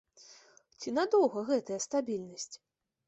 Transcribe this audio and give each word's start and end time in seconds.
Ці 0.79 0.93
надоўга 0.95 1.39
гэтая 1.53 1.79
стабільнасць? 1.89 2.53